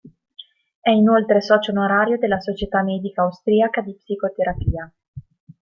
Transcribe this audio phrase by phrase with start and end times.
[0.79, 4.91] È inoltre socio onorario della Società Medica Austriaca di Psicoterapia.